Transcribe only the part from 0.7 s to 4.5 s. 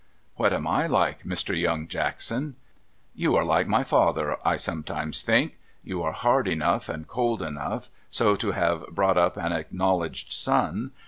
like, Mr. Young Jackson?' 'You are like my father,